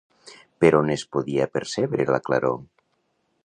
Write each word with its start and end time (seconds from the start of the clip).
Per 0.63 0.71
on 0.77 0.89
es 0.93 1.03
podia 1.17 1.47
percebre 1.57 2.09
la 2.15 2.21
claror? 2.31 2.59